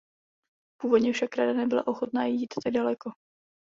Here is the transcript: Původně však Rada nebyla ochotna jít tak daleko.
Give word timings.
Původně 0.81 1.13
však 1.13 1.35
Rada 1.37 1.53
nebyla 1.53 1.87
ochotna 1.87 2.25
jít 2.25 2.53
tak 2.63 2.73
daleko. 2.73 3.11